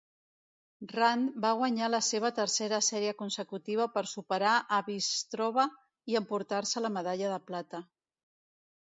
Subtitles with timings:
[0.91, 5.67] Rand va guanyar la seva tercera sèrie consecutiva per superar a Bystrova
[6.15, 7.83] i emportar-se la medalla de plata.